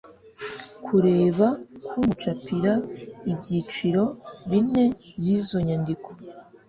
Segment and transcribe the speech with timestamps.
[0.85, 1.47] kubera
[1.87, 2.73] kumucapira
[3.31, 4.03] ibyiciro
[4.49, 4.85] bine
[5.17, 6.09] by'izo nyandiko.